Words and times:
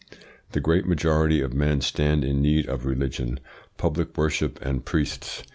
The 0.53 0.59
great 0.59 0.87
majority 0.87 1.41
of 1.41 1.53
men 1.53 1.79
stand 1.81 2.25
in 2.25 2.41
need 2.41 2.67
of 2.67 2.87
religion, 2.87 3.39
public 3.77 4.17
worship, 4.17 4.59
and 4.59 4.83
priests. 4.83 5.43